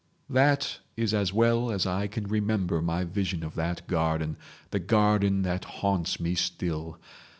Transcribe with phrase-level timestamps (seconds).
[0.31, 5.63] "That is as well as I can remember my vision of that garden—the garden that
[5.65, 6.97] haunts me still.